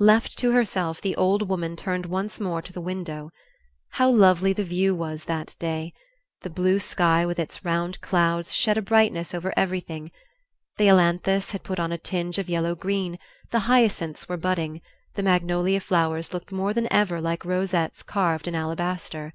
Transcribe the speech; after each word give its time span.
Left 0.00 0.36
to 0.38 0.50
herself 0.50 1.00
the 1.00 1.14
old 1.14 1.48
woman 1.48 1.76
turned 1.76 2.06
once 2.06 2.40
more 2.40 2.60
to 2.60 2.72
the 2.72 2.80
window. 2.80 3.30
How 3.90 4.10
lovely 4.10 4.52
the 4.52 4.64
view 4.64 4.96
was 4.96 5.26
that 5.26 5.54
day! 5.60 5.92
The 6.42 6.50
blue 6.50 6.80
sky 6.80 7.24
with 7.24 7.38
its 7.38 7.64
round 7.64 8.00
clouds 8.00 8.52
shed 8.52 8.76
a 8.76 8.82
brightness 8.82 9.32
over 9.32 9.54
everything; 9.56 10.10
the 10.76 10.88
ailanthus 10.88 11.52
had 11.52 11.62
put 11.62 11.78
on 11.78 11.92
a 11.92 11.98
tinge 11.98 12.36
of 12.38 12.48
yellow 12.48 12.74
green, 12.74 13.16
the 13.52 13.60
hyacinths 13.70 14.28
were 14.28 14.36
budding, 14.36 14.80
the 15.14 15.22
magnolia 15.22 15.78
flowers 15.78 16.34
looked 16.34 16.50
more 16.50 16.74
than 16.74 16.92
ever 16.92 17.20
like 17.20 17.44
rosettes 17.44 18.02
carved 18.02 18.48
in 18.48 18.56
alabaster. 18.56 19.32